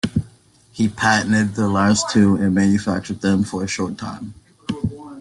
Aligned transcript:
He 0.71 0.89
patented 0.89 1.53
the 1.53 1.69
last 1.69 2.09
two, 2.09 2.35
and 2.35 2.55
manufactured 2.55 3.21
them 3.21 3.43
for 3.43 3.63
a 3.63 3.67
short 3.67 3.99
time. 3.99 4.33